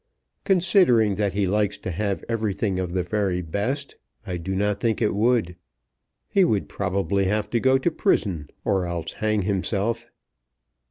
"Considering 0.45 1.13
that 1.13 1.33
he 1.33 1.45
likes 1.45 1.77
to 1.77 1.91
have 1.91 2.23
everything 2.27 2.79
of 2.79 2.93
the 2.93 3.03
very 3.03 3.39
best 3.39 3.97
I 4.25 4.37
do 4.37 4.55
not 4.55 4.79
think 4.79 4.99
it 4.99 5.13
would. 5.13 5.55
He 6.27 6.43
would 6.43 6.67
probably 6.67 7.25
have 7.25 7.51
to 7.51 7.59
go 7.59 7.77
to 7.77 7.91
prison 7.91 8.49
or 8.65 8.87
else 8.87 9.11
hang 9.21 9.43
himself." 9.43 10.07